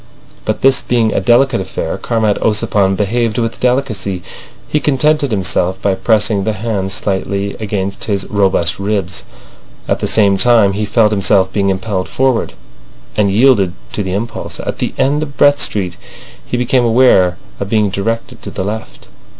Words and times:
But 0.45 0.61
this 0.61 0.81
being 0.81 1.13
a 1.13 1.19
delicate 1.19 1.61
affair, 1.61 1.95
Comrade 1.99 2.37
Ossipon 2.41 2.95
behaved 2.95 3.37
with 3.37 3.59
delicacy. 3.59 4.23
He 4.67 4.79
contented 4.79 5.29
himself 5.29 5.79
by 5.79 5.93
pressing 5.93 6.43
the 6.43 6.53
hand 6.53 6.91
slightly 6.91 7.55
against 7.59 8.05
his 8.05 8.25
robust 8.27 8.79
ribs. 8.79 9.21
At 9.87 9.99
the 9.99 10.07
same 10.07 10.37
time 10.39 10.73
he 10.73 10.85
felt 10.85 11.11
himself 11.11 11.53
being 11.53 11.69
impelled 11.69 12.09
forward, 12.09 12.53
and 13.15 13.29
yielded 13.29 13.73
to 13.91 14.01
the 14.01 14.13
impulse. 14.13 14.59
At 14.59 14.79
the 14.79 14.95
end 14.97 15.21
of 15.21 15.37
Brett 15.37 15.59
Street 15.59 15.97
he 16.43 16.57
became 16.57 16.83
aware 16.83 17.37
of 17.59 17.69
being 17.69 17.91
directed 17.91 18.41
to 18.41 18.49
the 18.49 18.63
left. 18.63 19.07